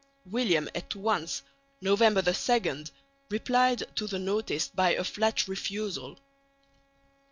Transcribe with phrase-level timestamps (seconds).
[0.25, 1.43] William at once
[1.79, 2.85] (November 2)
[3.29, 6.17] replied to the notice by a flat refusal.